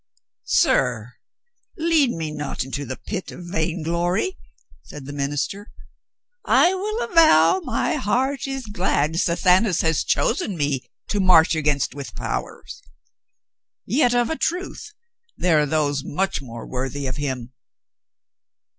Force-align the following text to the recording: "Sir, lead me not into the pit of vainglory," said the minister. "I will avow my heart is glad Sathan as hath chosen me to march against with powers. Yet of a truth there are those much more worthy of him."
"Sir, 0.47 1.13
lead 1.77 2.09
me 2.09 2.31
not 2.31 2.63
into 2.63 2.85
the 2.85 2.97
pit 2.97 3.31
of 3.31 3.43
vainglory," 3.45 4.35
said 4.81 5.05
the 5.05 5.13
minister. 5.13 5.69
"I 6.43 6.73
will 6.73 7.03
avow 7.07 7.59
my 7.59 7.97
heart 7.97 8.47
is 8.47 8.65
glad 8.65 9.19
Sathan 9.19 9.67
as 9.67 9.81
hath 9.81 10.07
chosen 10.07 10.57
me 10.57 10.81
to 11.09 11.19
march 11.19 11.53
against 11.53 11.93
with 11.93 12.15
powers. 12.15 12.81
Yet 13.85 14.15
of 14.15 14.31
a 14.31 14.35
truth 14.35 14.91
there 15.37 15.59
are 15.59 15.67
those 15.67 16.03
much 16.03 16.41
more 16.41 16.65
worthy 16.65 17.05
of 17.05 17.17
him." 17.17 17.53